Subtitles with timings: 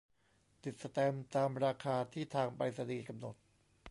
[0.63, 3.35] ติดสแตมป์ตามราคาที่ทางไปรษณีย์กำหนด